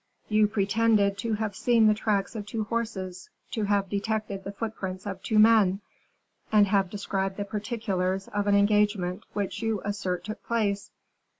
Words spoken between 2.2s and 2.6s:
of